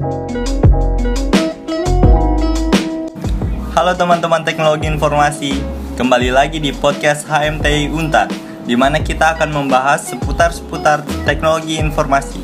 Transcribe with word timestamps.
Halo 0.00 0.32
teman-teman 3.92 4.40
teknologi 4.40 4.88
informasi, 4.88 5.60
kembali 6.00 6.32
lagi 6.32 6.56
di 6.56 6.72
podcast 6.72 7.28
HMTI 7.28 7.92
Unta, 7.92 8.24
di 8.64 8.80
mana 8.80 9.04
kita 9.04 9.36
akan 9.36 9.52
membahas 9.52 10.08
seputar-seputar 10.08 11.04
teknologi 11.28 11.76
informasi. 11.76 12.40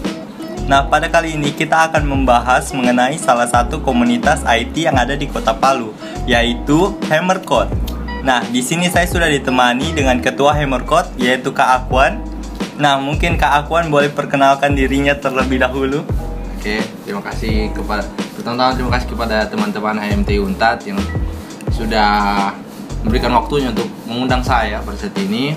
Nah, 0.69 0.85
pada 0.85 1.09
kali 1.09 1.33
ini 1.33 1.57
kita 1.57 1.89
akan 1.89 2.05
membahas 2.05 2.77
mengenai 2.77 3.17
salah 3.17 3.49
satu 3.49 3.81
komunitas 3.81 4.45
IT 4.45 4.77
yang 4.77 5.01
ada 5.01 5.17
di 5.17 5.25
Kota 5.25 5.57
Palu, 5.57 5.97
yaitu 6.29 6.93
Hammercode. 7.09 7.73
Nah, 8.21 8.45
di 8.53 8.61
sini 8.61 8.93
saya 8.93 9.09
sudah 9.09 9.33
ditemani 9.33 9.97
dengan 9.97 10.21
ketua 10.21 10.53
Hammercode, 10.53 11.09
yaitu 11.17 11.57
Kak 11.57 11.89
Akwan. 11.89 12.21
Nah, 12.77 13.01
mungkin 13.01 13.41
Kak 13.41 13.65
Akwan 13.65 13.89
boleh 13.89 14.13
perkenalkan 14.13 14.77
dirinya 14.77 15.17
terlebih 15.17 15.65
dahulu. 15.65 16.05
Oke, 16.67 16.83
terima 17.07 17.23
kasih 17.23 17.71
kepada 17.71 18.03
pertama-tama 18.35 18.75
terima 18.75 18.91
kasih 18.99 19.09
kepada 19.15 19.47
teman-teman 19.47 20.03
HMT 20.03 20.31
Untat 20.43 20.83
yang 20.83 20.99
sudah 21.71 22.51
memberikan 23.07 23.31
waktunya 23.39 23.71
untuk 23.71 23.87
mengundang 24.03 24.43
saya 24.43 24.83
pada 24.83 24.99
saat 24.99 25.15
ini. 25.15 25.55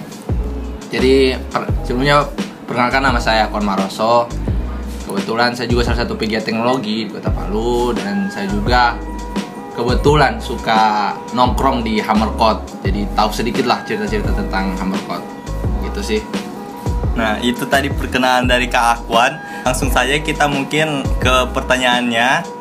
Jadi 0.93 1.33
per- 1.49 1.65
sebelumnya 1.81 2.29
perkenalkan 2.69 3.01
nama 3.01 3.17
saya 3.17 3.49
Kon 3.49 3.65
Maroso. 3.65 4.29
Kebetulan 5.09 5.57
saya 5.57 5.65
juga 5.65 5.89
salah 5.89 6.05
satu 6.05 6.13
pegiat 6.13 6.45
teknologi 6.45 7.09
di 7.09 7.11
Kota 7.17 7.33
Palu 7.33 7.89
dan 7.97 8.29
saya 8.29 8.45
juga 8.45 8.93
kebetulan 9.73 10.37
suka 10.37 11.17
nongkrong 11.33 11.81
di 11.81 11.97
Hammercode. 12.05 12.85
Jadi 12.85 13.09
tahu 13.17 13.33
sedikit 13.33 13.65
lah 13.65 13.81
cerita-cerita 13.81 14.29
tentang 14.37 14.77
Hammercode. 14.77 15.25
Gitu 15.89 16.01
sih. 16.05 16.21
Nah, 17.17 17.41
itu 17.41 17.65
tadi 17.65 17.89
perkenalan 17.89 18.45
dari 18.45 18.69
Kak 18.69 19.01
Akwan. 19.01 19.48
Langsung 19.63 19.91
saja 19.91 20.15
kita 20.19 20.47
mungkin 20.47 21.03
ke 21.19 21.35
pertanyaannya. 21.51 22.59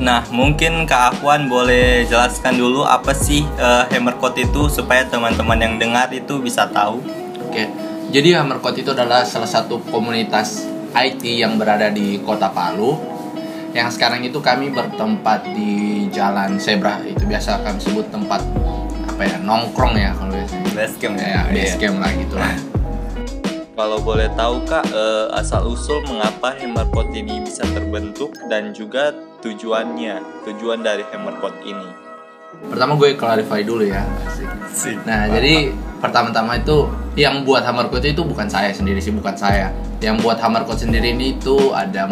Nah, 0.00 0.24
mungkin 0.32 0.88
Kak 0.88 1.20
Akwan 1.20 1.52
boleh 1.52 2.08
jelaskan 2.08 2.56
dulu 2.56 2.88
apa 2.88 3.12
sih 3.12 3.44
eh, 3.44 3.84
Hammercode 3.92 4.48
itu 4.48 4.72
supaya 4.72 5.04
teman-teman 5.04 5.60
yang 5.60 5.74
dengar 5.76 6.08
itu 6.08 6.40
bisa 6.40 6.64
tahu. 6.72 7.04
Oke, 7.44 7.68
jadi 8.08 8.40
Hammercode 8.40 8.80
itu 8.80 8.96
adalah 8.96 9.28
salah 9.28 9.46
satu 9.50 9.76
komunitas 9.92 10.64
IT 10.96 11.22
yang 11.22 11.60
berada 11.60 11.92
di 11.92 12.16
Kota 12.24 12.48
Palu. 12.48 12.96
Yang 13.70 14.00
sekarang 14.00 14.24
itu 14.26 14.40
kami 14.42 14.72
bertempat 14.72 15.52
di 15.54 16.08
Jalan 16.10 16.58
Zebra. 16.58 16.98
Itu 17.06 17.28
biasa 17.28 17.62
kami 17.62 17.78
sebut 17.78 18.08
tempat 18.10 18.42
apa 19.06 19.22
ya 19.22 19.36
nongkrong 19.38 19.94
ya 19.94 20.10
kalau 20.16 20.32
biasanya. 20.32 20.68
Basecamp 20.74 21.14
Ya, 21.20 21.44
base 21.52 21.76
camp 21.76 21.96
lah 22.00 22.10
gitu 22.16 22.34
lah. 22.40 22.56
Kalau 23.80 23.96
boleh 23.96 24.28
tahu 24.36 24.60
Kak, 24.68 24.92
eh, 24.92 25.40
asal 25.40 25.64
usul 25.64 26.04
mengapa 26.04 26.52
Hammercode 26.52 27.16
ini 27.16 27.40
bisa 27.40 27.64
terbentuk 27.64 28.36
dan 28.52 28.76
juga 28.76 29.08
tujuannya, 29.40 30.20
tujuan 30.44 30.84
dari 30.84 31.00
Hammercode 31.08 31.64
ini. 31.64 31.88
Pertama 32.68 33.00
gue 33.00 33.16
clarify 33.16 33.64
dulu 33.64 33.88
ya. 33.88 34.04
Asik. 34.28 35.00
Nah, 35.08 35.32
jadi 35.32 35.72
pertama-tama 35.96 36.60
itu 36.60 36.92
yang 37.16 37.40
buat 37.40 37.64
Hammercode 37.64 38.12
itu 38.12 38.20
bukan 38.20 38.52
saya 38.52 38.68
sendiri 38.68 39.00
sih, 39.00 39.16
bukan 39.16 39.32
saya. 39.32 39.72
Yang 40.04 40.28
buat 40.28 40.36
Hammercode 40.44 40.84
sendiri 40.84 41.16
ini 41.16 41.40
itu 41.40 41.72
ada 41.72 42.04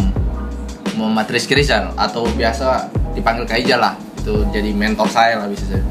Muhammad 0.97 1.29
Rizky 1.29 1.53
Rizal 1.53 1.93
atau 2.01 2.25
biasa 2.33 2.89
dipanggil 3.13 3.45
Kaija 3.45 3.77
lah. 3.77 3.93
Itu 4.17 4.49
jadi 4.57 4.73
mentor 4.73 5.13
saya 5.13 5.45
lah 5.45 5.53
bisa 5.53 5.69
saya. 5.69 5.85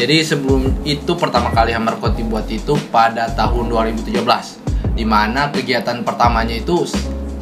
Jadi 0.00 0.24
sebelum 0.24 0.80
itu 0.88 1.12
pertama 1.12 1.52
kali 1.52 1.76
Hammercode 1.76 2.16
dibuat 2.16 2.48
itu 2.48 2.72
pada 2.88 3.28
tahun 3.36 3.68
2017 3.68 4.59
di 4.94 5.04
mana 5.06 5.48
kegiatan 5.50 6.02
pertamanya 6.02 6.54
itu 6.54 6.86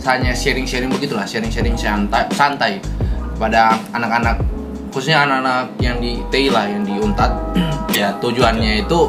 hanya 0.06 0.32
sharing-sharing 0.32 0.88
begitulah, 0.88 1.26
sharing-sharing 1.28 1.76
santai, 1.76 2.24
santai 2.32 2.72
pada 3.36 3.76
anak-anak 3.92 4.40
khususnya 4.90 5.28
anak-anak 5.28 5.78
yang 5.78 6.00
di 6.00 6.18
TI 6.32 6.48
lah 6.50 6.66
yang 6.66 6.82
di 6.82 6.96
Untat 6.98 7.30
ya 7.98 8.10
tujuannya 8.18 8.82
itu 8.82 9.06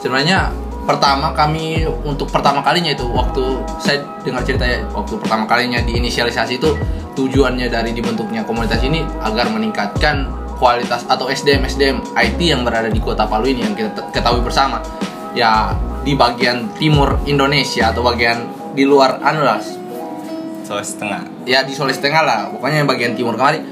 sebenarnya 0.00 0.48
pertama 0.86 1.34
kami 1.34 1.82
untuk 2.06 2.30
pertama 2.30 2.62
kalinya 2.62 2.94
itu 2.94 3.04
waktu 3.10 3.58
saya 3.82 4.06
dengar 4.22 4.46
cerita 4.46 4.62
ya, 4.62 4.86
waktu 4.94 5.18
pertama 5.18 5.44
kalinya 5.44 5.82
diinisialisasi 5.82 6.62
itu 6.62 6.70
tujuannya 7.18 7.66
dari 7.66 7.90
dibentuknya 7.90 8.46
komunitas 8.46 8.80
ini 8.86 9.02
agar 9.20 9.50
meningkatkan 9.50 10.30
kualitas 10.56 11.04
atau 11.10 11.26
SDM 11.28 11.66
SDM 11.66 11.98
IT 12.16 12.38
yang 12.40 12.62
berada 12.62 12.88
di 12.88 13.02
Kota 13.02 13.26
Palu 13.26 13.50
ini 13.50 13.66
yang 13.66 13.74
kita 13.74 14.08
ketahui 14.14 14.40
bersama 14.40 14.80
ya 15.36 15.76
di 16.02 16.16
bagian 16.16 16.72
timur 16.80 17.20
Indonesia 17.28 17.92
atau 17.92 18.00
bagian 18.00 18.48
di 18.72 18.88
luar 18.88 19.20
anu 19.20 19.44
lah 19.44 19.60
Sulawesi 20.66 20.98
Tengah. 20.98 21.46
ya 21.46 21.62
di 21.62 21.70
Sulawesi 21.76 22.02
Tengah 22.02 22.22
lah. 22.26 22.40
Pokoknya 22.50 22.82
yang 22.82 22.90
bagian 22.90 23.14
timur. 23.14 23.38
Kemarin 23.38 23.62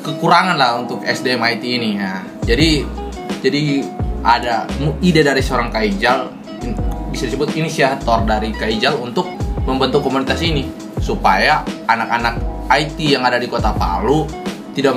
kekurangan 0.00 0.56
lah 0.56 0.80
untuk 0.80 1.04
SDM 1.04 1.42
IT 1.44 1.62
ini 1.68 1.90
ya. 2.00 2.24
Jadi 2.48 2.80
jadi 3.44 3.84
ada 4.24 4.64
ide 5.04 5.20
dari 5.20 5.42
seorang 5.44 5.68
Kaijal 5.68 6.32
bisa 7.12 7.28
disebut 7.28 7.52
inisiator 7.52 8.24
dari 8.24 8.56
Kaijal 8.56 8.96
untuk 8.96 9.28
membentuk 9.68 10.00
komunitas 10.00 10.40
ini 10.40 10.70
supaya 10.96 11.60
anak-anak 11.90 12.40
IT 12.72 12.96
yang 13.02 13.26
ada 13.26 13.36
di 13.36 13.50
kota 13.50 13.74
Palu 13.76 14.24
tidak 14.72 14.96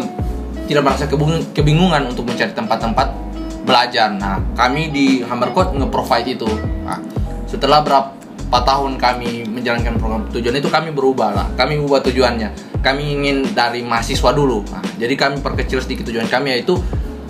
tidak 0.66 0.82
merasa 0.86 1.06
kebingung- 1.12 1.44
kebingungan 1.52 2.08
untuk 2.08 2.24
mencari 2.24 2.56
tempat-tempat 2.56 3.25
belajar. 3.66 4.14
Nah, 4.14 4.40
kami 4.54 4.94
di 4.94 5.26
Hammercode 5.26 5.74
nge-provide 5.76 6.38
itu. 6.38 6.48
Nah, 6.86 7.02
setelah 7.50 7.82
berapa 7.82 8.60
tahun 8.62 9.02
kami 9.02 9.50
menjalankan 9.50 9.98
program 9.98 10.30
tujuan 10.30 10.56
itu 10.62 10.70
kami 10.70 10.94
berubah 10.94 11.34
lah. 11.34 11.48
Kami 11.58 11.82
ubah 11.82 12.06
tujuannya. 12.06 12.80
Kami 12.86 13.04
ingin 13.18 13.58
dari 13.58 13.82
mahasiswa 13.82 14.30
dulu. 14.30 14.62
Nah, 14.70 14.86
jadi 15.02 15.18
kami 15.18 15.42
perkecil 15.42 15.82
sedikit 15.82 16.06
tujuan 16.08 16.30
kami 16.30 16.62
yaitu 16.62 16.78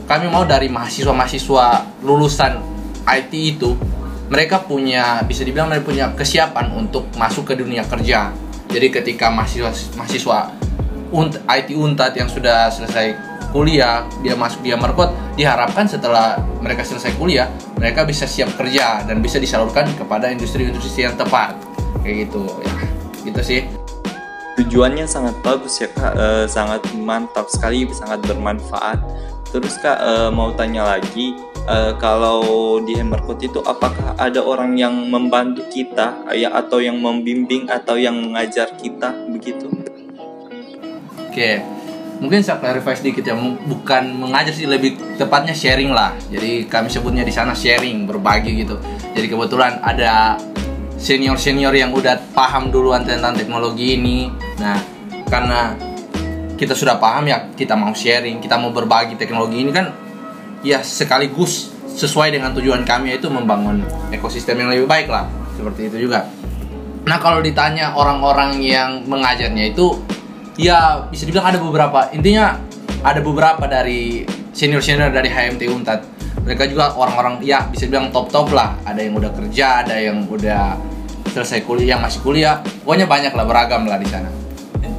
kami 0.06 0.30
mau 0.30 0.46
dari 0.46 0.70
mahasiswa-mahasiswa 0.70 1.66
lulusan 2.06 2.62
IT 3.08 3.34
itu 3.34 3.74
mereka 4.30 4.62
punya 4.62 5.22
bisa 5.26 5.42
dibilang 5.46 5.70
mereka 5.70 5.90
punya 5.90 6.06
kesiapan 6.14 6.76
untuk 6.76 7.10
masuk 7.16 7.50
ke 7.50 7.54
dunia 7.58 7.88
kerja. 7.88 8.30
Jadi 8.70 8.88
ketika 8.92 9.32
mahasiswa 9.32 9.72
mahasiswa 9.96 10.52
IT 11.48 11.70
Untat 11.78 12.18
yang 12.18 12.28
sudah 12.28 12.68
selesai 12.68 13.35
kuliah 13.56 14.04
dia 14.20 14.36
masuk 14.36 14.60
di 14.68 14.76
Hammercode 14.76 15.16
diharapkan 15.40 15.88
setelah 15.88 16.36
mereka 16.60 16.84
selesai 16.84 17.16
kuliah 17.16 17.48
mereka 17.80 18.04
bisa 18.04 18.28
siap 18.28 18.52
kerja 18.60 19.08
dan 19.08 19.24
bisa 19.24 19.40
disalurkan 19.40 19.88
kepada 19.96 20.28
industri-industri 20.28 21.08
yang 21.08 21.16
tepat. 21.16 21.56
Kayak 22.04 22.28
gitu. 22.28 22.44
Ya 22.60 22.74
gitu 23.32 23.42
sih. 23.42 23.62
Tujuannya 24.56 25.08
sangat 25.08 25.36
bagus 25.44 25.80
ya 25.84 25.88
Kak, 25.92 26.14
Eh, 26.16 26.46
sangat 26.48 26.84
mantap 26.96 27.48
sekali, 27.48 27.88
sangat 27.96 28.24
bermanfaat. 28.28 29.00
Terus 29.52 29.80
Kak 29.80 30.00
eh, 30.00 30.30
mau 30.32 30.52
tanya 30.56 30.96
lagi, 30.96 31.36
eh, 31.68 31.94
kalau 32.00 32.80
di 32.84 32.96
Hammercode 32.96 33.48
itu 33.48 33.60
apakah 33.64 34.16
ada 34.20 34.40
orang 34.44 34.76
yang 34.76 34.96
membantu 35.12 35.64
kita 35.72 36.28
ya 36.36 36.52
atau 36.56 36.80
yang 36.80 37.00
membimbing 37.00 37.68
atau 37.72 37.96
yang 38.00 38.16
mengajar 38.16 38.72
kita 38.80 39.12
begitu? 39.32 39.68
oke 41.36 41.75
mungkin 42.20 42.40
saya 42.40 42.62
clarify 42.62 42.96
sedikit 42.96 43.28
ya 43.28 43.36
bukan 43.68 44.16
mengajar 44.16 44.54
sih 44.56 44.68
lebih 44.68 44.96
tepatnya 45.20 45.52
sharing 45.52 45.92
lah. 45.92 46.16
Jadi 46.32 46.68
kami 46.68 46.88
sebutnya 46.88 47.24
di 47.28 47.34
sana 47.34 47.52
sharing 47.52 48.08
berbagi 48.08 48.56
gitu. 48.64 48.80
Jadi 49.16 49.28
kebetulan 49.28 49.80
ada 49.84 50.40
senior 50.96 51.36
senior 51.36 51.76
yang 51.76 51.92
udah 51.92 52.16
paham 52.32 52.72
duluan 52.72 53.04
tentang 53.04 53.36
teknologi 53.36 54.00
ini. 54.00 54.32
Nah 54.60 54.80
karena 55.28 55.76
kita 56.56 56.72
sudah 56.72 56.96
paham 56.96 57.28
ya 57.28 57.52
kita 57.52 57.76
mau 57.76 57.92
sharing 57.92 58.40
kita 58.40 58.56
mau 58.56 58.72
berbagi 58.72 59.20
teknologi 59.20 59.60
ini 59.60 59.72
kan 59.76 59.92
ya 60.64 60.80
sekaligus 60.80 61.76
sesuai 61.96 62.32
dengan 62.32 62.52
tujuan 62.56 62.84
kami 62.84 63.16
yaitu 63.16 63.28
membangun 63.32 63.84
ekosistem 64.12 64.64
yang 64.64 64.72
lebih 64.72 64.88
baik 64.88 65.08
lah. 65.12 65.28
Seperti 65.56 65.92
itu 65.92 66.08
juga. 66.08 66.28
Nah 67.06 67.22
kalau 67.22 67.40
ditanya 67.40 67.94
orang-orang 67.94 68.60
yang 68.60 69.06
mengajarnya 69.06 69.72
itu 69.72 69.94
ya 70.56 70.80
bisa 71.06 71.24
dibilang 71.24 71.48
ada 71.48 71.60
beberapa 71.60 72.10
intinya 72.12 72.60
ada 73.02 73.20
beberapa 73.20 73.64
dari 73.66 74.24
senior 74.52 74.80
senior 74.80 75.10
dari 75.10 75.28
HMT 75.28 75.62
Untat 75.68 76.00
mereka 76.42 76.64
juga 76.66 76.94
orang-orang 76.94 77.42
ya 77.42 77.66
bisa 77.66 77.86
dibilang 77.86 78.10
top 78.10 78.30
top 78.30 78.50
lah 78.50 78.78
ada 78.82 78.98
yang 78.98 79.14
udah 79.14 79.32
kerja 79.32 79.84
ada 79.84 79.96
yang 79.96 80.24
udah 80.26 80.78
selesai 81.28 81.62
kuliah 81.62 81.96
yang 81.96 82.02
masih 82.02 82.22
kuliah 82.22 82.56
pokoknya 82.82 83.06
banyak 83.06 83.32
lah 83.32 83.44
beragam 83.44 83.84
lah 83.84 83.98
di 83.98 84.08
sana 84.08 84.30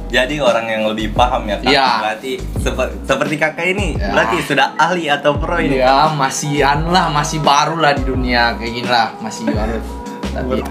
Jadi 0.07 0.39
orang 0.39 0.63
yang 0.63 0.87
lebih 0.87 1.11
paham 1.11 1.43
ya 1.43 1.59
Kak. 1.59 1.67
Iya. 1.67 1.87
Berarti 1.99 2.31
seper- 2.55 2.95
seperti 3.03 3.35
Kakak 3.35 3.67
ini 3.67 3.91
Ya. 3.93 4.15
berarti 4.15 4.39
sudah 4.39 4.79
ahli 4.79 5.11
atau 5.11 5.35
pro 5.35 5.59
ini. 5.59 5.83
ya 5.83 6.07
masih 6.15 6.63
anu 6.63 6.95
lah 6.95 7.11
masih 7.11 7.43
baru 7.43 7.75
lah 7.75 7.91
di 7.91 8.07
dunia 8.07 8.55
kayak 8.55 8.71
gini 8.71 8.87
lah 8.87 9.11
masih 9.19 9.51
baru 9.51 9.75
tapi 10.35 10.63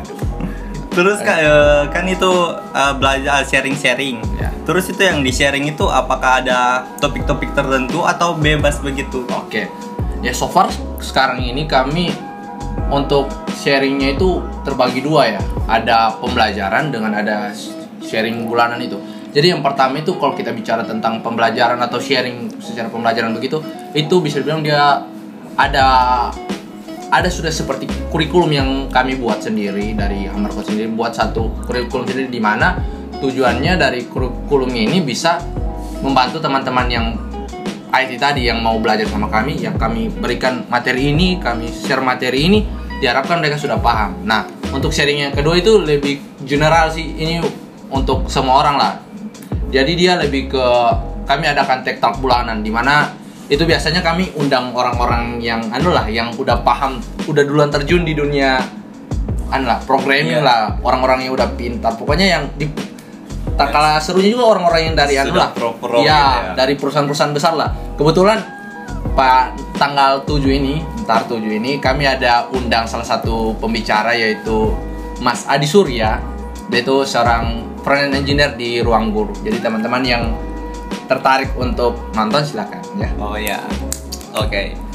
Terus 0.97 1.21
Kak 1.21 1.39
eh, 1.45 1.83
kan 1.93 2.09
itu 2.09 2.33
eh, 2.73 2.95
belajar 2.97 3.45
sharing-sharing. 3.45 4.17
Ya. 4.41 4.49
Terus 4.65 4.89
itu 4.89 5.05
yang 5.05 5.21
di-sharing 5.21 5.69
itu 5.69 5.85
apakah 5.85 6.41
ada 6.41 6.89
topik-topik 6.97 7.53
tertentu 7.53 8.01
atau 8.09 8.33
bebas 8.33 8.81
begitu? 8.81 9.29
Oke, 9.29 9.69
ya 10.25 10.33
so 10.33 10.49
far 10.49 10.73
sekarang 11.05 11.45
ini 11.45 11.69
kami 11.69 12.17
untuk 12.89 13.29
sharingnya 13.61 14.17
itu 14.17 14.41
terbagi 14.65 15.05
dua 15.05 15.37
ya. 15.37 15.41
Ada 15.69 16.17
pembelajaran 16.17 16.89
dengan 16.89 17.13
ada 17.13 17.53
sharing 18.01 18.49
bulanan 18.49 18.81
itu. 18.81 18.97
Jadi 19.37 19.53
yang 19.53 19.61
pertama 19.61 20.01
itu 20.01 20.17
kalau 20.17 20.33
kita 20.33 20.49
bicara 20.57 20.81
tentang 20.89 21.21
pembelajaran 21.21 21.77
atau 21.77 22.01
sharing 22.01 22.57
secara 22.57 22.89
pembelajaran 22.89 23.37
begitu, 23.37 23.61
itu 23.93 24.17
bisa 24.25 24.41
dibilang 24.41 24.65
dia 24.65 25.05
ada 25.61 25.87
ada 27.11 27.31
sudah 27.31 27.53
seperti 27.55 27.87
kurikulum 28.11 28.51
yang 28.51 28.69
kami 28.91 29.15
buat 29.19 29.39
sendiri 29.39 29.95
dari 29.95 30.27
Hammercode 30.27 30.75
sendiri 30.75 30.91
buat 30.91 31.15
satu 31.15 31.67
kurikulum 31.67 32.07
sendiri 32.07 32.29
di 32.31 32.43
mana 32.43 32.83
tujuannya 33.23 33.79
dari 33.79 34.05
kurikulumnya 34.11 34.83
ini 34.91 34.99
bisa 35.03 35.39
membantu 36.03 36.43
teman-teman 36.43 36.87
yang 36.91 37.07
IT 37.95 38.19
tadi 38.19 38.51
yang 38.51 38.61
mau 38.61 38.77
belajar 38.83 39.07
sama 39.09 39.31
kami 39.31 39.63
yang 39.63 39.79
kami 39.79 40.11
berikan 40.11 40.67
materi 40.69 41.15
ini 41.15 41.39
kami 41.39 41.71
share 41.71 42.03
materi 42.03 42.51
ini 42.51 42.59
diharapkan 42.99 43.39
mereka 43.41 43.57
sudah 43.57 43.79
paham. 43.79 44.27
Nah 44.27 44.45
untuk 44.75 44.91
sharing 44.91 45.31
yang 45.31 45.33
kedua 45.33 45.57
itu 45.57 45.81
lebih 45.81 46.21
general 46.45 46.91
sih 46.93 47.17
ini 47.17 47.41
untuk 47.89 48.27
semua 48.29 48.67
orang 48.67 48.77
lah. 48.77 48.93
Jadi 49.71 49.93
dia 49.95 50.19
lebih 50.19 50.53
ke 50.53 50.67
kami 51.27 51.45
adakan 51.47 51.83
tech 51.83 51.99
bulanan 52.19 52.63
di 52.63 52.71
mana 52.71 53.11
itu 53.47 53.63
biasanya 53.63 54.03
kami 54.03 54.35
undang 54.35 54.75
orang-orang 54.75 55.39
yang 55.39 55.63
anu 55.71 55.95
lah 55.95 56.07
yang 56.11 56.35
udah 56.35 56.67
paham 56.67 56.99
udah 57.31 57.43
duluan 57.47 57.71
terjun 57.71 58.03
di 58.03 58.11
dunia 58.19 58.59
anu 59.55 59.65
lah 59.71 59.79
programming 59.87 60.43
Iya. 60.43 60.47
lah 60.47 60.61
orang-orang 60.83 61.31
yang 61.31 61.33
udah 61.39 61.49
pintar. 61.55 61.95
Pokoknya 61.95 62.27
yang 62.27 62.43
di 62.59 62.67
tak 63.55 63.71
kalah 63.73 64.03
serunya 64.03 64.35
juga 64.35 64.59
orang-orang 64.59 64.91
yang 64.91 64.95
dari 64.99 65.15
anu 65.17 65.39
lah. 65.39 65.55
ya, 66.03 66.03
ya. 66.03 66.23
dari 66.59 66.75
perusahaan-perusahaan 66.75 67.33
besar 67.33 67.55
lah. 67.55 67.71
Kebetulan 67.95 68.43
Pak 69.17 69.57
tanggal 69.81 70.27
7 70.29 70.45
ini 70.51 70.85
ntar 71.07 71.25
7 71.25 71.41
ini 71.41 71.79
kami 71.81 72.05
ada 72.05 72.51
undang 72.53 72.85
salah 72.85 73.07
satu 73.07 73.57
pembicara 73.57 74.13
yaitu 74.13 74.75
Mas 75.23 75.47
Adi 75.49 75.65
Surya. 75.65 76.19
Dia 76.69 76.83
itu 76.83 77.07
seorang 77.07 77.63
front 77.87 78.11
engineer 78.11 78.59
di 78.59 78.83
ruang 78.83 79.15
guru 79.15 79.31
jadi 79.47 79.63
teman-teman 79.63 80.03
yang 80.03 80.23
tertarik 81.07 81.55
untuk 81.55 81.99
nonton 82.15 82.43
silakan 82.43 82.83
ya 82.99 83.11
Oh 83.17 83.39
ya, 83.39 83.63
oke. 84.35 84.87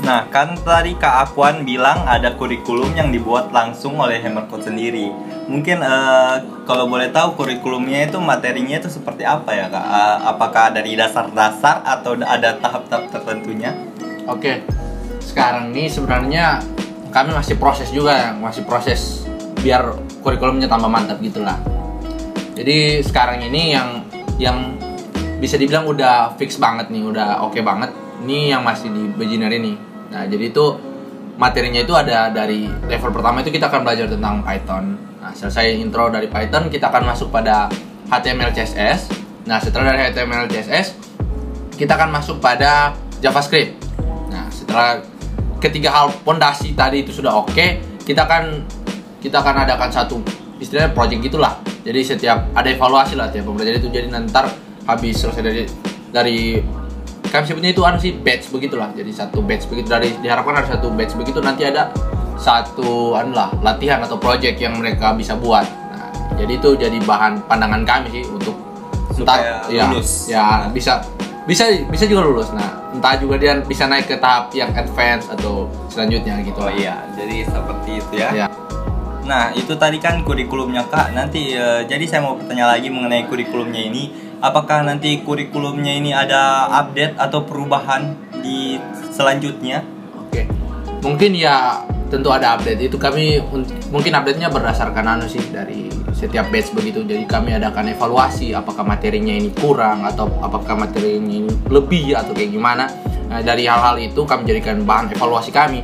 Nah, 0.00 0.24
kan 0.32 0.56
tadi 0.64 0.96
Kak 0.96 1.28
Akuan 1.28 1.68
bilang 1.68 2.08
ada 2.08 2.32
kurikulum 2.32 2.96
yang 2.96 3.12
dibuat 3.12 3.52
langsung 3.52 4.00
oleh 4.00 4.16
Hammercode 4.16 4.72
sendiri. 4.72 5.12
Mungkin 5.44 5.84
eh, 5.84 6.36
kalau 6.64 6.88
boleh 6.88 7.12
tahu 7.12 7.36
kurikulumnya 7.36 8.08
itu 8.08 8.16
materinya 8.16 8.80
itu 8.80 8.88
seperti 8.88 9.28
apa 9.28 9.52
ya 9.52 9.66
Kak? 9.68 9.86
Eh, 9.86 10.18
apakah 10.24 10.64
dari 10.72 10.96
dasar-dasar 10.96 11.84
atau 11.84 12.16
ada 12.16 12.56
tahap-tahap 12.56 13.12
tertentunya? 13.12 13.76
Oke, 14.24 14.64
sekarang 15.20 15.76
ini 15.76 15.92
sebenarnya 15.92 16.64
kami 17.12 17.36
masih 17.36 17.60
proses 17.60 17.92
juga, 17.92 18.32
masih 18.40 18.64
proses 18.64 19.28
biar 19.60 20.00
kurikulumnya 20.24 20.64
tambah 20.64 20.88
mantap 20.88 21.20
gitulah. 21.20 21.60
Jadi 22.56 23.04
sekarang 23.04 23.44
ini 23.44 23.76
yang 23.76 24.09
yang 24.40 24.80
bisa 25.36 25.60
dibilang 25.60 25.84
udah 25.84 26.32
fix 26.40 26.56
banget 26.56 26.88
nih, 26.88 27.04
udah 27.04 27.44
oke 27.44 27.60
banget. 27.60 27.92
Ini 28.24 28.56
yang 28.56 28.64
masih 28.64 28.88
di 28.88 29.04
beginner 29.12 29.52
ini. 29.52 29.76
Nah, 30.08 30.24
jadi 30.24 30.48
itu 30.48 30.64
materinya 31.36 31.80
itu 31.80 31.92
ada 31.92 32.32
dari 32.32 32.68
level 32.88 33.12
pertama 33.12 33.44
itu 33.44 33.52
kita 33.52 33.68
akan 33.68 33.84
belajar 33.84 34.08
tentang 34.08 34.40
Python. 34.40 34.96
Nah, 35.20 35.32
selesai 35.36 35.76
intro 35.76 36.08
dari 36.08 36.28
Python, 36.32 36.72
kita 36.72 36.88
akan 36.88 37.12
masuk 37.12 37.28
pada 37.28 37.68
HTML 38.08 38.52
CSS. 38.56 39.12
Nah, 39.44 39.60
setelah 39.60 39.92
dari 39.92 40.08
HTML 40.08 40.48
CSS, 40.48 40.96
kita 41.76 41.96
akan 41.96 42.12
masuk 42.12 42.40
pada 42.40 42.96
JavaScript. 43.20 43.76
Nah, 44.28 44.48
setelah 44.52 45.00
ketiga 45.60 45.92
hal 45.92 46.12
pondasi 46.24 46.72
tadi 46.72 47.04
itu 47.04 47.12
sudah 47.12 47.36
oke, 47.36 47.66
kita 48.04 48.24
akan 48.24 48.64
kita 49.20 49.40
akan 49.40 49.68
adakan 49.68 49.92
satu 49.92 50.20
istilahnya 50.60 50.92
project 50.92 51.20
gitulah. 51.24 51.56
Jadi 51.80 52.00
setiap 52.04 52.52
ada 52.52 52.68
evaluasi 52.68 53.16
lah 53.16 53.32
tiap 53.32 53.48
pembelajaran 53.48 53.80
itu. 53.80 53.88
Jadi 53.88 54.06
nanti 54.12 54.32
habis 54.84 55.14
selesai 55.20 55.42
dari 55.42 55.62
dari 56.10 56.38
kami 57.30 57.44
sebutnya 57.46 57.70
itu 57.70 57.82
anu 57.86 57.96
sih 57.96 58.12
batch 58.16 58.50
begitulah. 58.52 58.90
Jadi 58.92 59.10
satu 59.14 59.40
batch 59.40 59.70
begitu 59.70 59.88
dari 59.88 60.12
diharapkan 60.20 60.60
ada 60.60 60.68
satu 60.76 60.90
batch 60.92 61.14
begitu 61.16 61.38
nanti 61.40 61.64
ada 61.64 61.88
satu 62.36 63.14
anu 63.16 63.32
lah 63.32 63.52
latihan 63.64 64.00
atau 64.02 64.16
project 64.20 64.58
yang 64.60 64.76
mereka 64.76 65.14
bisa 65.14 65.36
buat. 65.38 65.64
Nah, 65.64 66.36
jadi 66.36 66.52
itu 66.58 66.70
jadi 66.76 66.98
bahan 67.04 67.44
pandangan 67.48 67.84
kami 67.86 68.08
sih 68.12 68.24
untuk 68.28 68.56
Supaya 69.10 69.66
ya, 69.68 69.90
lulus. 69.90 70.30
ya 70.30 70.70
bisa 70.70 71.02
bisa 71.44 71.66
bisa 71.90 72.04
juga 72.06 72.30
lulus 72.30 72.54
nah 72.54 72.78
entah 72.94 73.18
juga 73.18 73.36
dia 73.36 73.58
bisa 73.58 73.90
naik 73.90 74.06
ke 74.06 74.16
tahap 74.22 74.54
yang 74.54 74.70
advance 74.72 75.26
atau 75.28 75.66
selanjutnya 75.90 76.38
gitu 76.46 76.56
Oh 76.62 76.70
iya, 76.70 77.04
jadi 77.18 77.42
seperti 77.42 77.90
itu 77.98 78.12
ya. 78.16 78.30
ya 78.32 78.46
Nah, 79.30 79.54
itu 79.54 79.78
tadi 79.78 80.02
kan 80.02 80.26
kurikulumnya 80.26 80.90
Kak. 80.90 81.14
Nanti 81.14 81.54
eh, 81.54 81.86
jadi 81.86 82.02
saya 82.10 82.26
mau 82.26 82.34
bertanya 82.34 82.66
lagi 82.66 82.90
mengenai 82.90 83.30
kurikulumnya 83.30 83.78
ini. 83.78 84.10
Apakah 84.42 84.82
nanti 84.82 85.22
kurikulumnya 85.22 85.94
ini 85.94 86.10
ada 86.10 86.66
update 86.82 87.14
atau 87.14 87.46
perubahan 87.46 88.18
di 88.42 88.82
selanjutnya? 89.14 90.00
oke 90.30 90.42
mungkin 91.02 91.34
ya 91.34 91.82
tentu 92.06 92.30
ada 92.30 92.54
update 92.54 92.86
itu 92.86 92.96
kami 92.98 93.42
un- 93.50 93.66
mungkin 93.90 94.14
update 94.14 94.38
nya 94.38 94.50
berdasarkan 94.50 95.18
anu 95.18 95.26
sih 95.26 95.42
dari 95.50 95.90
setiap 96.14 96.50
batch 96.50 96.74
begitu 96.74 97.02
jadi 97.02 97.26
kami 97.26 97.54
adakan 97.54 97.90
evaluasi 97.90 98.54
apakah 98.54 98.86
materinya 98.86 99.34
ini 99.34 99.50
kurang 99.54 100.06
atau 100.06 100.30
apakah 100.42 100.74
materinya 100.74 101.46
ini 101.46 101.50
lebih 101.70 102.14
atau 102.14 102.34
kayak 102.34 102.50
gimana 102.50 102.86
nah, 103.30 103.42
dari 103.42 103.66
hal-hal 103.66 103.98
itu 103.98 104.22
kami 104.26 104.42
jadikan 104.46 104.82
bahan 104.82 105.14
evaluasi 105.14 105.50
kami 105.54 105.82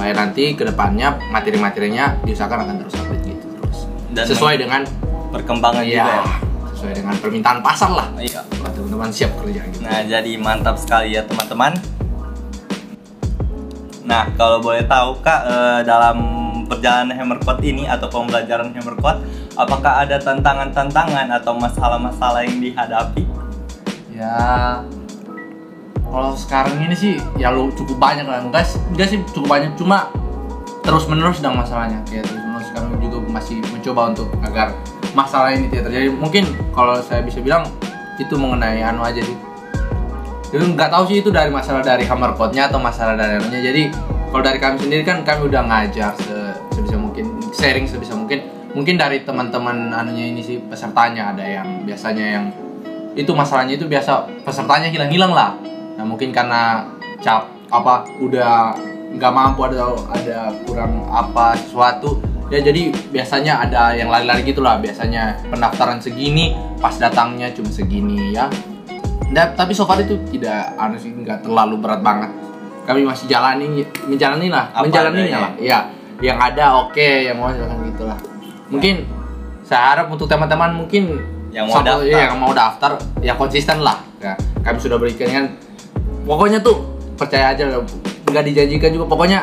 supaya 0.00 0.16
nanti 0.16 0.56
ke 0.56 0.64
depannya 0.64 1.12
materi-materinya 1.28 2.24
diusahakan 2.24 2.64
akan 2.64 2.74
terus 2.80 2.94
update 3.04 3.20
gitu 3.20 3.46
terus 3.52 3.78
Dan 4.16 4.24
sesuai 4.24 4.56
dengan 4.56 4.82
Perkembangan 5.28 5.84
juga 5.84 5.92
ya 5.92 6.08
ya. 6.08 6.24
sesuai 6.72 6.92
dengan 6.96 7.14
permintaan 7.20 7.60
pasar 7.60 7.90
lah 7.92 8.08
Iya. 8.16 8.40
Teman-teman 8.48 9.12
siap 9.12 9.36
kerja 9.36 9.60
gitu 9.68 9.84
Nah, 9.84 10.00
jadi 10.08 10.32
mantap 10.40 10.80
sekali 10.80 11.12
ya 11.12 11.28
teman-teman. 11.28 11.76
Nah, 14.08 14.24
kalau 14.40 14.64
boleh 14.64 14.88
tahu 14.88 15.20
Kak, 15.20 15.40
eh, 15.44 15.80
dalam 15.84 16.16
perjalanan 16.64 17.12
Hammercode 17.12 17.60
ini 17.60 17.84
atau 17.84 18.08
pembelajaran 18.08 18.72
Hammercode, 18.72 19.20
apakah 19.52 20.08
ada 20.08 20.16
tantangan-tantangan 20.16 21.28
atau 21.28 21.52
masalah-masalah 21.60 22.40
yang 22.48 22.56
dihadapi? 22.56 23.28
ya 24.10 24.80
kalau 26.10 26.34
sekarang 26.34 26.74
ini 26.82 26.94
sih 26.98 27.14
ya 27.38 27.54
lu 27.54 27.70
cukup 27.72 27.96
banyak 27.96 28.26
lah. 28.26 28.42
Sih- 28.66 28.82
enggak 28.90 29.08
sih 29.14 29.18
cukup 29.30 29.48
banyak. 29.56 29.70
Cuma 29.78 30.10
terus 30.82 31.06
menerus 31.06 31.38
sedang 31.38 31.54
masalahnya. 31.54 32.02
Kayak 32.10 32.26
terus 32.26 32.42
menerus 32.42 32.68
kami 32.74 32.98
juga 32.98 33.16
masih 33.30 33.62
mencoba 33.70 34.10
untuk 34.10 34.28
agar 34.42 34.74
masalah 35.14 35.54
ini 35.54 35.70
tidak 35.70 35.90
terjadi. 35.90 36.10
Mungkin 36.10 36.44
kalau 36.74 36.98
saya 36.98 37.22
bisa 37.22 37.38
bilang 37.38 37.64
itu 38.18 38.34
mengenai 38.34 38.82
anu 38.82 39.06
aja 39.06 39.22
sih. 39.22 39.38
Jadi 40.50 40.74
nggak 40.74 40.90
tahu 40.90 41.06
sih 41.06 41.22
itu 41.22 41.30
dari 41.30 41.46
masalah 41.46 41.78
dari 41.78 42.02
hammer 42.02 42.34
code-nya 42.34 42.66
atau 42.66 42.82
masalah 42.82 43.14
dari 43.14 43.38
anunya. 43.38 43.70
Jadi 43.70 43.82
kalau 44.34 44.42
dari 44.42 44.58
kami 44.58 44.76
sendiri 44.82 45.02
kan 45.06 45.22
kami 45.22 45.46
udah 45.46 45.62
ngajar 45.62 46.10
se- 46.18 46.58
sebisa 46.74 46.98
mungkin 46.98 47.38
sharing 47.54 47.86
sebisa 47.86 48.18
mungkin. 48.18 48.42
Mungkin 48.70 48.98
dari 48.98 49.22
teman-teman 49.22 49.94
anunya 49.94 50.30
ini 50.30 50.42
sih 50.42 50.58
pesertanya. 50.58 51.34
Ada 51.34 51.44
yang 51.46 51.86
biasanya 51.86 52.26
yang 52.26 52.44
itu 53.14 53.30
masalahnya 53.34 53.74
itu 53.78 53.86
biasa 53.90 54.26
pesertanya 54.46 54.86
hilang-hilang 54.90 55.34
lah 55.34 55.58
nah 55.96 56.04
mungkin 56.06 56.30
karena 56.30 56.86
cap 57.20 57.48
apa 57.70 58.06
udah 58.18 58.74
nggak 59.10 59.32
mampu 59.34 59.66
ada 59.66 59.90
ada 60.14 60.38
kurang 60.66 61.06
apa 61.10 61.58
sesuatu 61.58 62.22
ya 62.50 62.58
jadi 62.62 62.90
biasanya 63.14 63.62
ada 63.62 63.94
yang 63.94 64.10
lari-lari 64.10 64.42
gitulah. 64.42 64.82
Biasanya 64.82 65.38
pendaftaran 65.48 66.02
segini 66.02 66.58
pas 66.82 66.94
datangnya 66.98 67.50
cuma 67.54 67.70
segini 67.70 68.34
ya. 68.34 68.50
Dan, 69.30 69.54
tapi 69.54 69.70
so 69.70 69.86
far 69.86 70.02
itu 70.02 70.18
tidak 70.34 70.74
anu 70.74 70.98
sih 70.98 71.14
nggak 71.14 71.46
terlalu 71.46 71.78
berat 71.78 72.02
banget. 72.02 72.30
Kami 72.82 73.06
masih 73.06 73.30
jalani 73.30 73.86
menjalani 74.02 74.50
lah 74.50 74.74
Apa 74.74 74.90
menjalaninya 74.90 75.38
lah 75.38 75.52
ya. 75.62 75.86
Yang 76.18 76.38
ada 76.50 76.64
oke 76.82 77.08
yang 77.30 77.38
mau 77.38 77.54
silakan 77.54 77.86
gitulah. 77.86 78.18
Mungkin 78.66 79.06
saya 79.62 79.94
harap 79.94 80.10
untuk 80.10 80.26
teman-teman 80.26 80.74
mungkin 80.74 81.22
Yang 81.54 81.66
mau 81.70 81.82
Sampai- 81.82 81.90
daftar. 81.90 82.06
iya, 82.10 82.18
yang 82.30 82.36
mau 82.38 82.52
daftar 82.54 82.92
ya 83.22 83.34
konsisten 83.38 83.78
lah. 83.82 83.98
Ya, 84.18 84.34
kami 84.62 84.78
sudah 84.82 84.98
berikan 84.98 85.26
kan 85.30 85.44
pokoknya 86.24 86.58
tuh 86.60 86.84
percaya 87.16 87.52
aja 87.52 87.68
lah. 87.68 87.84
nggak 88.30 88.46
dijanjikan 88.46 88.94
juga 88.94 89.06
pokoknya 89.10 89.42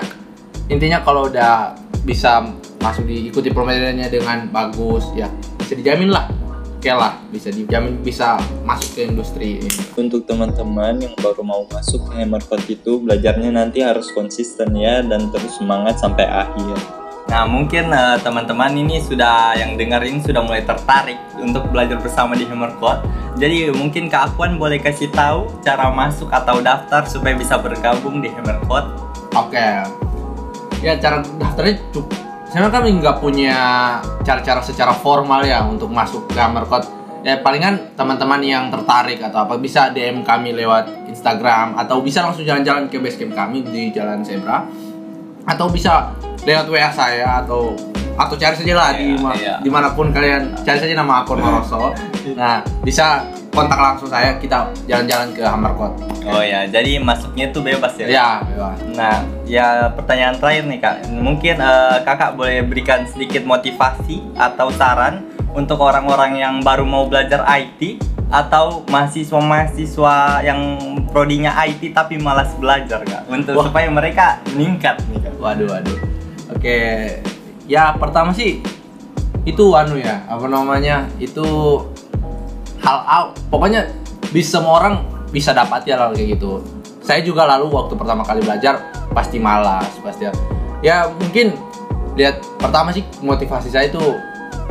intinya 0.71 1.03
kalau 1.03 1.27
udah 1.27 1.75
bisa 2.07 2.39
masuk 2.79 3.03
diikuti 3.03 3.51
pembelajarannya 3.51 4.07
dengan 4.07 4.47
bagus 4.47 5.11
ya 5.11 5.27
bisa 5.59 5.75
dijamin 5.75 6.07
lah 6.07 6.31
oke 6.77 6.91
lah 6.93 7.19
bisa 7.27 7.51
dijamin 7.51 7.99
bisa 7.99 8.39
masuk 8.63 8.95
ke 8.95 9.01
industri 9.03 9.59
ini. 9.59 9.81
Untuk 9.99 10.23
teman-teman 10.23 10.95
yang 11.03 11.11
baru 11.19 11.43
mau 11.43 11.67
masuk 11.67 12.07
ke 12.07 12.21
Hammercode 12.21 12.63
itu, 12.69 13.01
belajarnya 13.03 13.51
nanti 13.51 13.83
harus 13.83 14.07
konsisten 14.15 14.71
ya 14.77 15.03
dan 15.03 15.27
terus 15.33 15.59
semangat 15.59 15.99
sampai 15.99 16.23
akhir. 16.23 16.96
Nah, 17.27 17.43
mungkin 17.43 17.91
eh, 17.91 18.17
teman-teman 18.23 18.71
ini 18.71 19.03
sudah 19.03 19.51
yang 19.59 19.75
dengerin 19.75 20.23
sudah 20.23 20.39
mulai 20.39 20.63
tertarik 20.63 21.19
untuk 21.35 21.67
belajar 21.67 21.99
bersama 21.99 22.39
di 22.39 22.47
Hammercode. 22.47 23.03
Jadi 23.37 23.69
mungkin 23.75 24.07
Kak 24.07 24.33
Akuan 24.33 24.55
boleh 24.55 24.79
kasih 24.79 25.11
tahu 25.11 25.51
cara 25.61 25.91
masuk 25.91 26.31
atau 26.31 26.63
daftar 26.63 27.03
supaya 27.05 27.35
bisa 27.35 27.59
bergabung 27.59 28.23
di 28.23 28.31
Hammercode. 28.31 28.89
Oke. 29.35 29.67
Ya 30.79 30.95
cara 30.97 31.21
daftarnya 31.21 31.83
cukup. 31.91 32.15
Sebenarnya 32.47 32.73
kami 32.79 32.89
nggak 33.03 33.17
punya 33.19 33.55
cara-cara 34.23 34.63
secara 34.63 34.95
formal 34.95 35.43
ya 35.43 35.67
untuk 35.67 35.91
masuk 35.91 36.31
ke 36.31 36.39
Hammercode. 36.39 36.95
ya 37.25 37.43
palingan 37.43 37.91
teman-teman 37.97 38.39
yang 38.39 38.71
tertarik 38.71 39.19
atau 39.19 39.43
apa 39.43 39.59
bisa 39.59 39.91
DM 39.91 40.23
kami 40.23 40.55
lewat 40.55 41.11
Instagram 41.11 41.75
atau 41.75 41.99
bisa 41.99 42.23
langsung 42.23 42.47
jalan-jalan 42.47 42.87
ke 42.87 43.03
base 43.03 43.19
camp 43.19 43.35
kami 43.35 43.67
di 43.67 43.91
Jalan 43.91 44.23
Zebra 44.23 44.63
atau 45.47 45.65
bisa 45.67 46.11
lewat 46.43 46.67
WA 46.67 46.91
saya 46.91 47.41
atau 47.41 47.73
atau 48.13 48.33
cari 48.33 48.55
saja 48.55 48.73
lah 48.73 48.89
di 48.91 49.13
Iya, 49.13 49.17
ma- 49.17 49.35
iya. 49.35 49.55
di 49.61 49.69
mana 49.69 49.93
pun 49.93 50.09
kalian 50.09 50.57
cari 50.59 50.77
saja 50.77 50.93
nama 50.93 51.21
akun 51.21 51.37
Maroso. 51.37 51.93
Nah 52.33 52.59
bisa 52.81 53.21
kontak 53.49 53.77
langsung 53.77 54.05
saya 54.07 54.35
kita 54.35 54.67
jalan-jalan 54.85 55.31
ke 55.31 55.41
Hammerkot 55.41 55.93
Oh 56.27 56.43
ya, 56.43 56.67
jadi 56.67 56.99
masuknya 56.99 57.47
tuh 57.49 57.63
bebas 57.63 57.95
ya. 57.95 58.05
ya 58.05 58.29
bebas. 58.43 58.77
Nah, 58.91 59.15
ya 59.45 59.67
pertanyaan 59.89 60.35
terakhir 60.35 60.67
nih 60.67 60.75
kak, 60.77 60.95
mungkin 61.09 61.55
eh, 61.55 61.97
kakak 62.03 62.35
boleh 62.35 62.59
berikan 62.61 63.07
sedikit 63.07 63.47
motivasi 63.47 64.35
atau 64.35 64.67
saran 64.69 65.23
untuk 65.55 65.79
orang-orang 65.79 66.35
yang 66.35 66.59
baru 66.59 66.83
mau 66.83 67.07
belajar 67.07 67.47
IT 67.47 67.95
atau 68.27 68.83
mahasiswa-mahasiswa 68.91 70.43
yang 70.43 70.59
prodinya 71.11 71.55
IT 71.63 71.95
tapi 71.95 72.19
malas 72.19 72.51
belajar 72.59 72.99
kak, 73.07 73.23
untuk 73.31 73.55
Wah. 73.55 73.71
supaya 73.71 73.87
mereka 73.87 74.43
meningkat 74.51 74.99
nih 75.07 75.19
kak. 75.23 75.33
Waduh, 75.39 75.67
waduh. 75.71 75.97
Oke, 76.51 76.77
ya 77.71 77.95
pertama 77.95 78.35
sih 78.35 78.59
itu 79.47 79.65
anu 79.71 79.95
ya, 79.95 80.27
apa 80.27 80.43
namanya? 80.51 81.07
Itu 81.19 81.47
hal 82.83 82.99
out. 83.07 83.29
Pokoknya 83.47 83.87
bisa 84.35 84.59
semua 84.59 84.83
orang 84.83 84.95
bisa 85.31 85.55
dapat 85.55 85.87
ya 85.87 85.95
hal 85.95 86.11
kayak 86.11 86.35
gitu. 86.35 86.59
Saya 86.99 87.23
juga 87.23 87.47
lalu 87.47 87.71
waktu 87.71 87.95
pertama 87.95 88.27
kali 88.27 88.43
belajar 88.43 88.91
pasti 89.15 89.39
malas, 89.39 89.87
pasti 90.03 90.27
ya 90.83 91.07
mungkin 91.15 91.55
lihat 92.19 92.43
pertama 92.59 92.91
sih 92.91 93.07
motivasi 93.23 93.71
saya 93.71 93.87
itu 93.87 94.01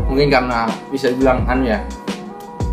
mungkin 0.05 0.29
karena 0.29 0.69
bisa 0.93 1.09
dibilang 1.09 1.47
anu 1.49 1.67
ya 1.73 1.81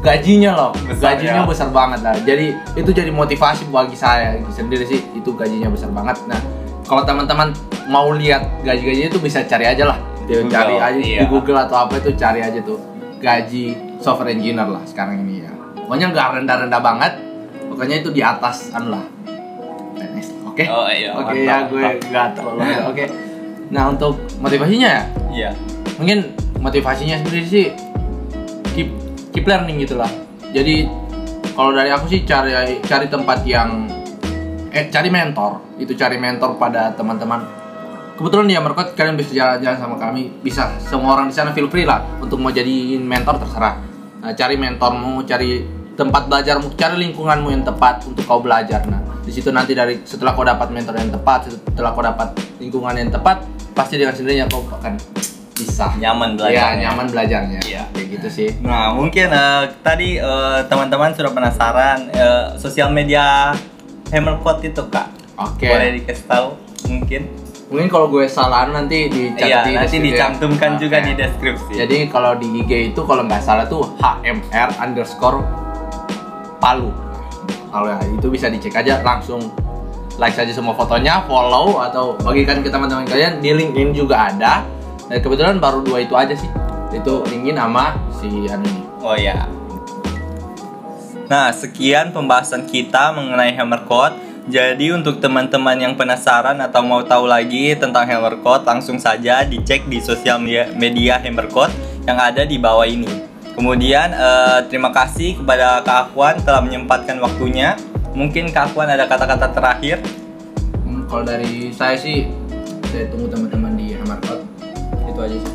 gajinya 0.04 0.52
loh. 0.54 0.72
Besar, 0.84 1.16
gajinya 1.16 1.42
ya. 1.42 1.50
besar 1.50 1.68
banget 1.72 2.00
lah. 2.04 2.16
Jadi 2.22 2.48
itu 2.76 2.90
jadi 2.92 3.10
motivasi 3.10 3.72
bagi 3.72 3.96
saya 3.96 4.36
sendiri 4.52 4.84
sih. 4.84 5.00
Itu 5.16 5.34
gajinya 5.34 5.72
besar 5.72 5.90
banget. 5.96 6.20
Nah 6.28 6.40
kalau 6.84 7.08
teman-teman 7.08 7.56
mau 7.88 8.12
lihat 8.12 8.44
gaji-gajinya 8.68 9.10
itu 9.16 9.20
bisa 9.24 9.42
cari 9.48 9.66
aja 9.66 9.96
lah. 9.96 10.00
Google, 10.24 10.52
cari 10.52 10.76
aja 10.80 11.00
iya. 11.00 11.20
di 11.24 11.28
Google 11.28 11.60
atau 11.60 11.88
apa 11.88 12.00
itu 12.00 12.12
cari 12.20 12.44
aja 12.44 12.60
tuh. 12.60 12.80
Gaji 13.24 13.98
software 14.04 14.36
engineer 14.36 14.68
lah 14.68 14.84
sekarang 14.84 15.24
ini 15.24 15.48
ya. 15.48 15.52
Pokoknya 15.84 16.12
nggak 16.12 16.28
rendah-rendah 16.44 16.82
banget. 16.84 17.14
Pokoknya 17.72 18.04
itu 18.04 18.12
di 18.12 18.22
atas 18.22 18.70
anu 18.76 18.94
lah 18.94 19.04
oke? 20.54 20.66
Oh, 20.70 20.88
iya, 20.88 21.10
oke 21.18 21.34
ya 21.34 21.58
gue 21.66 21.82
nggak 22.14 22.28
terlalu 22.38 22.62
oke? 22.94 23.06
Nah 23.74 23.84
untuk 23.90 24.14
motivasinya 24.38 24.90
ya? 24.90 25.04
Iya. 25.34 25.52
mungkin 25.94 26.34
motivasinya 26.58 27.22
sendiri 27.22 27.46
sih 27.46 27.66
keep 29.34 29.50
learning 29.50 29.82
gitulah 29.82 30.10
jadi 30.54 30.88
kalau 31.54 31.70
dari 31.74 31.90
aku 31.94 32.10
sih 32.10 32.26
cari 32.26 32.82
cari 32.82 33.06
tempat 33.10 33.46
yang 33.46 33.86
eh 34.74 34.90
cari 34.90 35.10
mentor. 35.14 35.78
Itu 35.78 35.94
cari 35.94 36.18
mentor 36.18 36.58
pada 36.58 36.90
teman-teman. 36.98 37.46
Kebetulan 38.18 38.46
di 38.50 38.58
Amerkot 38.58 38.98
kalian 38.98 39.18
bisa 39.18 39.34
jalan-jalan 39.34 39.78
sama 39.78 39.96
kami. 40.02 40.34
Bisa 40.42 40.74
semua 40.82 41.14
orang 41.14 41.30
di 41.30 41.36
sana 41.38 41.54
feel 41.54 41.70
free 41.70 41.86
lah 41.86 42.02
untuk 42.18 42.42
mau 42.42 42.50
jadiin 42.50 43.06
mentor 43.06 43.38
terserah. 43.38 43.78
Nah, 44.26 44.34
cari 44.34 44.56
mentormu 44.58 45.22
cari 45.30 45.62
tempat 45.94 46.26
belajarmu 46.26 46.74
cari 46.74 46.96
lingkunganmu 47.10 47.54
yang 47.54 47.62
tepat 47.62 48.02
untuk 48.10 48.26
kau 48.26 48.42
belajar. 48.42 48.82
Nah 48.90 49.02
di 49.22 49.30
situ 49.30 49.54
nanti 49.54 49.78
dari 49.78 50.02
setelah 50.02 50.34
kau 50.34 50.42
dapat 50.42 50.74
mentor 50.74 50.98
yang 50.98 51.14
tepat 51.14 51.54
setelah 51.54 51.94
kau 51.94 52.02
dapat 52.02 52.34
lingkungan 52.58 52.98
yang 52.98 53.14
tepat 53.14 53.46
pasti 53.78 54.02
dengan 54.02 54.18
sendirinya 54.18 54.50
kau 54.50 54.66
akan 54.68 54.98
bisa 55.54 55.94
Nyaman 55.94 56.34
ya 56.34 56.38
belajarnya. 56.40 56.82
nyaman 56.82 57.06
belajarnya 57.08 57.60
Iya. 57.62 57.84
kayak 57.90 58.08
gitu 58.12 58.28
sih 58.28 58.50
Nah, 58.60 58.90
mungkin 58.92 59.28
eh, 59.28 59.64
tadi 59.80 60.18
eh, 60.18 60.60
teman-teman 60.66 61.12
sudah 61.12 61.30
penasaran 61.30 62.10
eh, 62.10 62.58
sosial 62.58 62.90
media 62.90 63.54
Hammerpot 64.10 64.62
itu 64.62 64.82
kak. 64.88 65.10
oke 65.36 65.62
Boleh 65.64 65.94
dikasih 65.96 66.26
tahu 66.26 66.48
mungkin? 66.88 67.22
mungkin 67.66 67.90
kalau 67.90 68.06
gue 68.08 68.26
salah 68.28 68.66
nanti 68.68 69.10
dicatat 69.10 69.42
Iya, 69.44 69.60
di 69.64 69.74
nanti 69.76 69.98
ya. 69.98 70.04
dicantumkan 70.04 70.78
juga 70.78 70.98
Oke. 71.00 71.06
di 71.06 71.14
deskripsi. 71.16 71.74
Jadi 71.76 71.98
kalau 72.08 72.34
di 72.34 72.46
IG 72.56 72.72
itu 72.90 73.02
kalau 73.02 73.22
nggak 73.24 73.42
salah 73.42 73.66
tuh 73.66 73.98
HMR 73.98 74.78
underscore 74.80 75.42
Palu. 76.60 76.94
Kalau 77.68 77.90
ya, 77.90 77.98
itu 78.00 78.28
bisa 78.28 78.46
dicek 78.48 78.74
aja 78.76 79.02
langsung 79.02 79.50
like 80.16 80.32
saja 80.32 80.54
semua 80.54 80.72
fotonya, 80.72 81.26
follow 81.26 81.82
atau 81.82 82.14
bagikan 82.20 82.62
ke 82.62 82.70
teman-teman 82.70 83.04
kalian 83.04 83.38
di 83.38 83.50
LinkedIn 83.52 83.90
juga 83.92 84.30
ada. 84.30 84.62
Dan 85.08 85.18
kebetulan 85.20 85.58
baru 85.60 85.84
dua 85.84 86.04
itu 86.04 86.14
aja 86.16 86.36
sih. 86.36 86.50
Itu 86.94 87.26
LinkedIn 87.26 87.58
sama 87.58 87.98
si 88.22 88.30
anu 88.48 88.64
ini. 88.64 88.84
Oh 89.04 89.18
ya. 89.18 89.50
Nah, 91.32 91.50
sekian 91.50 92.14
pembahasan 92.14 92.68
kita 92.70 93.16
mengenai 93.16 93.56
Hammer 93.58 93.88
Code. 93.90 94.20
Jadi 94.44 94.92
untuk 94.92 95.24
teman-teman 95.24 95.80
yang 95.80 95.96
penasaran 95.96 96.60
atau 96.60 96.84
mau 96.84 97.00
tahu 97.00 97.32
lagi 97.32 97.80
tentang 97.80 98.04
Hammer 98.04 98.44
Code, 98.44 98.68
langsung 98.68 99.00
saja 99.00 99.48
dicek 99.48 99.88
di 99.88 100.04
sosial 100.04 100.38
media, 100.44 100.68
media 100.76 101.16
Hammer 101.16 101.48
Code 101.48 101.72
yang 102.04 102.20
ada 102.20 102.44
di 102.44 102.60
bawah 102.60 102.84
ini. 102.84 103.08
Kemudian 103.56 104.12
eh, 104.12 104.60
terima 104.68 104.92
kasih 104.92 105.40
kepada 105.40 105.80
Kak 105.86 106.12
Akwan 106.12 106.44
telah 106.44 106.60
menyempatkan 106.60 107.24
waktunya. 107.24 107.80
Mungkin 108.12 108.52
Kak 108.52 108.76
Akwan 108.76 108.92
ada 108.92 109.08
kata-kata 109.08 109.48
terakhir. 109.56 110.04
Hmm, 110.84 111.08
kalau 111.08 111.24
dari 111.24 111.72
saya 111.72 111.96
sih 111.96 112.28
saya 112.92 113.08
tunggu 113.08 113.32
teman-teman 113.32 113.63
aja 115.26 115.38
sih. 115.40 115.54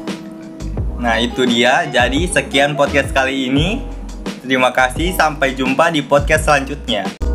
Nah, 0.98 1.20
itu 1.22 1.46
dia. 1.46 1.86
Jadi 1.86 2.26
sekian 2.26 2.74
podcast 2.74 3.14
kali 3.14 3.52
ini. 3.52 3.84
Terima 4.42 4.72
kasih, 4.72 5.12
sampai 5.14 5.52
jumpa 5.54 5.92
di 5.92 6.00
podcast 6.00 6.48
selanjutnya. 6.48 7.27